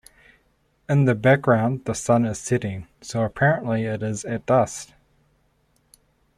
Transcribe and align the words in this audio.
In 0.89 1.05
the 1.05 1.13
background 1.13 1.85
the 1.85 1.93
sun 1.93 2.25
is 2.25 2.39
setting, 2.39 2.87
so 3.01 3.21
apparently 3.21 3.83
it 3.83 4.01
is 4.01 4.25
at 4.25 4.47
dusk. 4.47 4.93